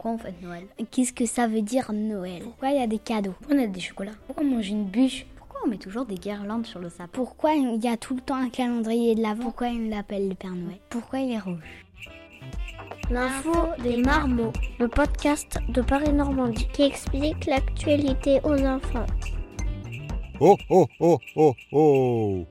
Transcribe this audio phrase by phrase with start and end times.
[0.00, 0.66] Pourquoi on fête Noël?
[0.90, 2.40] Qu'est-ce que ça veut dire Noël?
[2.42, 3.34] Pourquoi il y a des cadeaux?
[3.38, 4.14] Pourquoi on a des chocolats?
[4.26, 5.26] Pourquoi on mange une bûche?
[5.36, 8.22] Pourquoi on met toujours des guirlandes sur le sapin Pourquoi il y a tout le
[8.22, 10.78] temps un calendrier de l'Avent Pourquoi il l'appelle le Père Noël?
[10.88, 11.84] Pourquoi il est rouge?
[13.10, 13.52] L'info
[13.82, 19.04] des marmots, le podcast de Paris-Normandie qui explique l'actualité aux enfants.
[20.40, 22.46] Oh oh oh oh oh.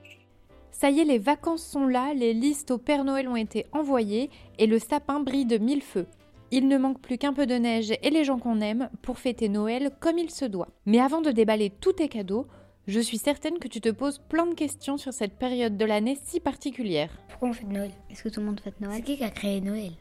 [0.70, 4.30] Ça y est, les vacances sont là, les listes au Père Noël ont été envoyées
[4.60, 6.06] et le sapin brille de mille feux.
[6.52, 9.48] Il ne manque plus qu'un peu de neige et les gens qu'on aime pour fêter
[9.48, 10.68] Noël comme il se doit.
[10.84, 12.46] Mais avant de déballer tous tes cadeaux,
[12.88, 16.18] je suis certaine que tu te poses plein de questions sur cette période de l'année
[16.24, 17.10] si particulière.
[17.28, 17.92] Pourquoi on fête Noël?
[18.10, 18.96] Est-ce que tout le monde fête Noël?
[18.96, 19.92] C'est qui qui a créé Noël?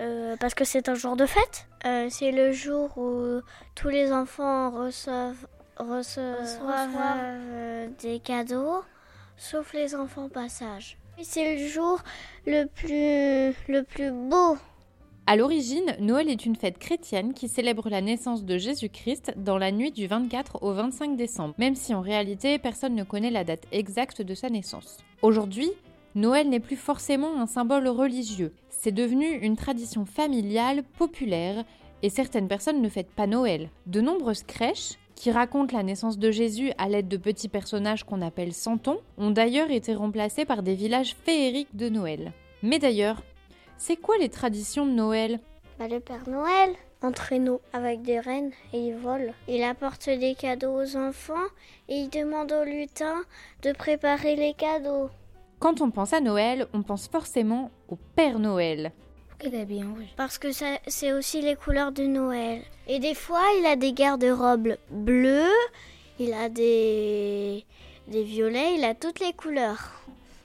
[0.00, 1.66] Euh, parce que c'est un jour de fête.
[1.86, 3.40] Euh, c'est le jour où
[3.74, 5.46] tous les enfants reçoivent,
[5.78, 8.82] reçoivent, euh, des cadeaux,
[9.36, 10.98] sauf les enfants passage.
[11.18, 12.00] Et C'est le jour
[12.46, 14.56] le plus, le plus beau.
[15.30, 19.72] À l'origine, Noël est une fête chrétienne qui célèbre la naissance de Jésus-Christ dans la
[19.72, 23.66] nuit du 24 au 25 décembre, même si en réalité personne ne connaît la date
[23.70, 24.96] exacte de sa naissance.
[25.20, 25.70] Aujourd'hui,
[26.14, 31.62] Noël n'est plus forcément un symbole religieux, c'est devenu une tradition familiale populaire
[32.02, 33.68] et certaines personnes ne fêtent pas Noël.
[33.84, 38.22] De nombreuses crèches qui racontent la naissance de Jésus à l'aide de petits personnages qu'on
[38.22, 42.32] appelle santons ont d'ailleurs été remplacés par des villages féeriques de Noël.
[42.62, 43.22] Mais d'ailleurs,
[43.78, 45.40] c'est quoi les traditions de Noël
[45.78, 46.70] Bah, le Père Noël,
[47.02, 49.32] en traîneau avec des rennes et il vole.
[49.48, 51.34] Il apporte des cadeaux aux enfants
[51.88, 53.22] et il demande aux lutins
[53.62, 55.08] de préparer les cadeaux.
[55.60, 58.92] Quand on pense à Noël, on pense forcément au Père Noël.
[59.28, 62.62] Pourquoi il est habillé en rouge Parce que ça- c'est aussi les couleurs de Noël.
[62.88, 65.52] Et des fois, il a des garde-robes bleues,
[66.18, 67.64] il a des,
[68.08, 69.92] des violets, il a toutes les couleurs.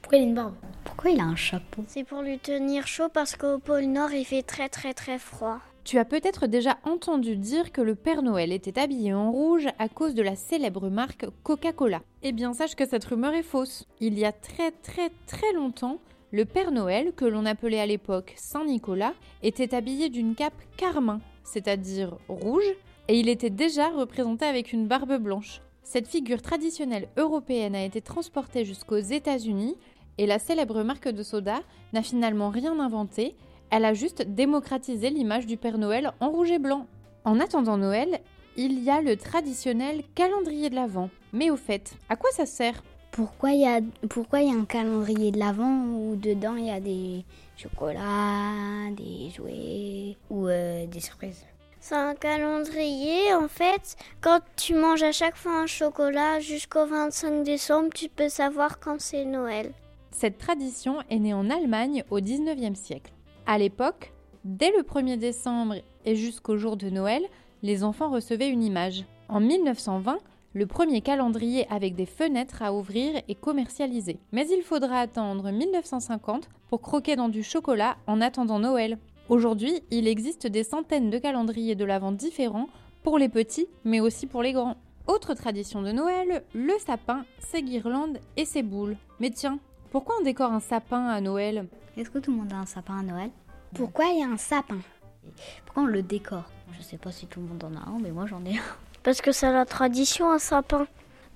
[0.02, 0.54] Pourquoi il a une barbe?
[0.96, 1.84] Pourquoi il a un chapeau?
[1.88, 5.58] C'est pour lui tenir chaud parce qu'au pôle Nord, il fait très très très froid.
[5.84, 9.90] Tu as peut-être déjà entendu dire que le Père Noël était habillé en rouge à
[9.90, 12.02] cause de la célèbre marque Coca-Cola.
[12.22, 13.88] Eh bien, sache que cette rumeur est fausse.
[14.02, 15.98] Il y a très très très longtemps,
[16.30, 21.22] le Père Noël, que l'on appelait à l'époque Saint Nicolas, était habillé d'une cape carmin,
[21.44, 22.72] c'est-à-dire rouge,
[23.08, 25.60] et il était déjà représenté avec une barbe blanche.
[25.86, 29.76] Cette figure traditionnelle européenne a été transportée jusqu'aux États-Unis
[30.18, 31.62] et la célèbre marque de soda
[31.94, 33.36] n'a finalement rien inventé,
[33.70, 36.86] elle a juste démocratisé l'image du Père Noël en rouge et blanc.
[37.26, 38.20] En attendant Noël,
[38.56, 41.10] il y a le traditionnel calendrier de l'Avent.
[41.32, 42.84] Mais au fait, à quoi ça sert?
[43.12, 43.80] Pourquoi il y a
[44.10, 47.26] pourquoi il y a un calendrier de l'Avent où dedans il y a des
[47.56, 51.46] chocolats, des jouets Ou euh, des surprises?
[51.80, 57.44] C'est un calendrier, en fait, quand tu manges à chaque fois un chocolat jusqu'au 25
[57.44, 59.74] décembre, tu peux savoir quand c'est Noël.
[60.14, 63.12] Cette tradition est née en Allemagne au 19e siècle.
[63.48, 64.14] À l'époque,
[64.46, 65.76] dès le 1er décembre
[66.06, 67.24] et jusqu'au jour de Noël,
[67.64, 69.06] les enfants recevaient une image.
[69.28, 70.20] En 1920,
[70.54, 74.20] le premier calendrier avec des fenêtres à ouvrir est commercialisé.
[74.32, 79.00] Mais il faudra attendre 1950 pour croquer dans du chocolat en attendant Noël.
[79.30, 82.70] Aujourd'hui, il existe des centaines de calendriers de l'Avent différents
[83.02, 84.78] pour les petits, mais aussi pour les grands.
[85.08, 88.96] Autre tradition de Noël, le sapin, ses guirlandes et ses boules.
[89.20, 89.60] Mais tiens,
[89.94, 92.98] pourquoi on décore un sapin à Noël Est-ce que tout le monde a un sapin
[92.98, 93.30] à Noël
[93.76, 94.80] Pourquoi il y a un sapin
[95.68, 98.10] Pourquoi on le décore Je sais pas si tout le monde en a un, mais
[98.10, 98.62] moi j'en ai un.
[99.04, 100.88] Parce que c'est la tradition, un sapin.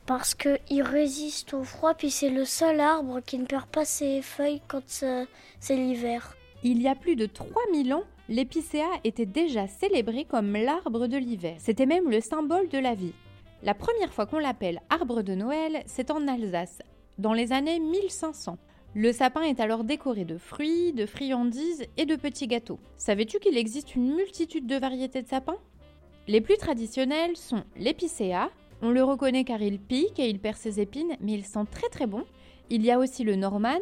[0.07, 4.23] Parce qu'il résiste au froid, puis c'est le seul arbre qui ne perd pas ses
[4.23, 5.27] feuilles quand c'est
[5.59, 6.35] c'est l'hiver.
[6.63, 11.57] Il y a plus de 3000 ans, l'épicéa était déjà célébré comme l'arbre de l'hiver.
[11.59, 13.13] C'était même le symbole de la vie.
[13.61, 16.81] La première fois qu'on l'appelle arbre de Noël, c'est en Alsace,
[17.17, 18.57] dans les années 1500.
[18.95, 22.79] Le sapin est alors décoré de fruits, de friandises et de petits gâteaux.
[22.97, 25.57] Savais-tu qu'il existe une multitude de variétés de sapins?
[26.27, 28.49] Les plus traditionnels sont l'épicéa.
[28.81, 31.89] On le reconnaît car il pique et il perd ses épines, mais il sent très
[31.89, 32.23] très bon.
[32.69, 33.79] Il y a aussi le norman.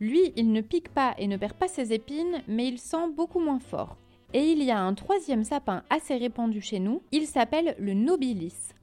[0.00, 3.40] Lui, il ne pique pas et ne perd pas ses épines, mais il sent beaucoup
[3.40, 3.96] moins fort.
[4.34, 7.02] Et il y a un troisième sapin assez répandu chez nous.
[7.10, 8.74] Il s'appelle le nobilis.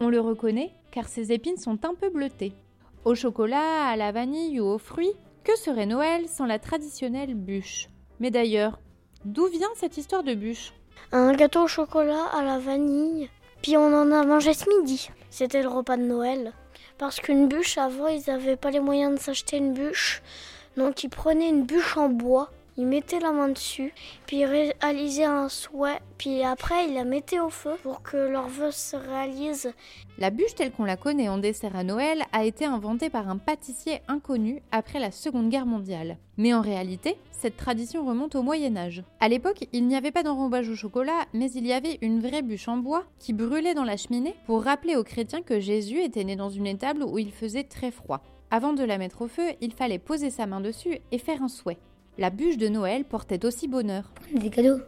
[0.00, 2.52] On le reconnaît car ses épines sont un peu bleutées.
[3.04, 5.14] Au chocolat, à la vanille ou aux fruits,
[5.44, 7.88] que serait Noël sans la traditionnelle bûche?
[8.20, 8.80] Mais d'ailleurs,
[9.24, 10.72] d'où vient cette histoire de bûche?
[11.12, 13.30] Un gâteau au chocolat à la vanille.
[13.62, 15.10] Puis on en a mangé ce midi.
[15.30, 16.52] C'était le repas de Noël.
[16.98, 20.22] Parce qu'une bûche, avant, ils n'avaient pas les moyens de s'acheter une bûche.
[20.76, 22.50] Donc ils prenaient une bûche en bois.
[22.78, 23.92] Il mettait la main dessus,
[24.26, 28.46] puis il réalisait un souhait, puis après il la mettait au feu pour que leur
[28.46, 29.72] vœu se réalise.
[30.16, 33.36] La bûche telle qu'on la connaît en dessert à Noël a été inventée par un
[33.36, 36.18] pâtissier inconnu après la Seconde Guerre mondiale.
[36.36, 39.02] Mais en réalité, cette tradition remonte au Moyen Âge.
[39.18, 42.42] À l'époque, il n'y avait pas d'enrobage au chocolat, mais il y avait une vraie
[42.42, 46.22] bûche en bois qui brûlait dans la cheminée pour rappeler aux chrétiens que Jésus était
[46.22, 48.22] né dans une étable où il faisait très froid.
[48.52, 51.48] Avant de la mettre au feu, il fallait poser sa main dessus et faire un
[51.48, 51.78] souhait.
[52.18, 54.12] La bûche de Noël portait aussi bonheur.
[54.34, 54.80] Des cadeaux.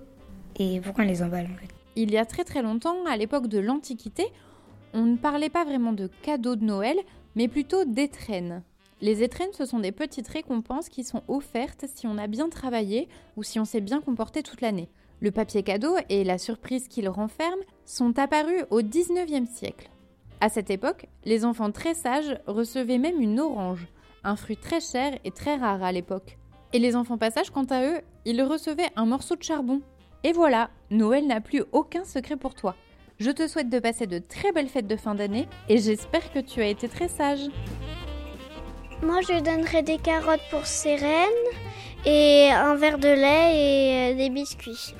[0.58, 1.72] Et pourquoi on les emballe en fait?
[1.94, 4.26] Il y a très très longtemps, à l'époque de l'Antiquité,
[4.92, 6.96] on ne parlait pas vraiment de cadeaux de Noël,
[7.36, 8.64] mais plutôt d'étrennes.
[9.00, 13.08] Les étrennes, ce sont des petites récompenses qui sont offertes si on a bien travaillé
[13.36, 14.88] ou si on s'est bien comporté toute l'année.
[15.20, 19.88] Le papier cadeau et la surprise qu'il renferme sont apparus au 19e siècle.
[20.40, 23.86] À cette époque, les enfants très sages recevaient même une orange,
[24.24, 26.39] un fruit très cher et très rare à l'époque.
[26.72, 29.80] Et les enfants passages, quant à eux, ils recevaient un morceau de charbon.
[30.22, 32.76] Et voilà, Noël n'a plus aucun secret pour toi.
[33.18, 36.38] Je te souhaite de passer de très belles fêtes de fin d'année et j'espère que
[36.38, 37.48] tu as été très sage.
[39.02, 41.28] Moi je donnerais des carottes pour Sérène
[42.06, 44.94] et un verre de lait et euh, des biscuits.